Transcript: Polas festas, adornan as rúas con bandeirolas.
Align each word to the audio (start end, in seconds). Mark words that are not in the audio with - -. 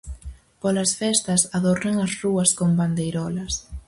Polas 0.61 0.91
festas, 1.01 1.41
adornan 1.57 1.95
as 2.05 2.11
rúas 2.21 2.49
con 2.57 2.69
bandeirolas. 2.79 3.53